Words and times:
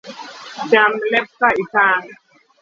Cham 0.69 0.91
lep 1.11 1.27
ka 1.39 1.49
itang’ 1.63 2.05